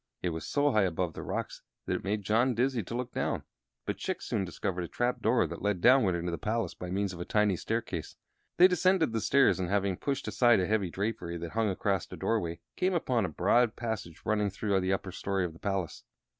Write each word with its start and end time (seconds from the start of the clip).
It 0.23 0.29
was 0.29 0.47
so 0.47 0.71
high 0.71 0.81
above 0.85 1.13
the 1.13 1.21
rocks 1.21 1.61
that 1.85 1.93
it 1.93 2.03
made 2.03 2.23
John 2.23 2.55
dizzy 2.55 2.81
to 2.81 2.95
look 2.95 3.11
down; 3.13 3.43
but 3.85 3.97
Chick 3.97 4.23
soon 4.23 4.43
discovered 4.43 4.81
a 4.83 4.87
trap 4.87 5.21
door 5.21 5.45
that 5.45 5.61
led 5.61 5.79
downward 5.79 6.15
into 6.15 6.31
the 6.31 6.39
palace 6.39 6.73
by 6.73 6.89
means 6.89 7.13
of 7.13 7.19
a 7.21 7.23
tiny 7.23 7.55
staircase. 7.55 8.15
They 8.57 8.67
descended 8.67 9.13
the 9.13 9.21
stairs, 9.21 9.59
and, 9.59 9.69
having 9.69 9.97
pushed 9.97 10.27
aside 10.27 10.59
a 10.59 10.65
heavy 10.65 10.89
drapery 10.89 11.37
that 11.37 11.51
hung 11.51 11.69
across 11.69 12.11
a 12.11 12.17
doorway, 12.17 12.61
came 12.75 12.95
upon 12.95 13.25
a 13.25 13.29
broad 13.29 13.75
passage 13.75 14.23
running 14.25 14.49
through 14.49 14.79
the 14.79 14.91
upper 14.91 15.11
story 15.11 15.45
of 15.45 15.53
the 15.53 15.59
palace. 15.59 16.03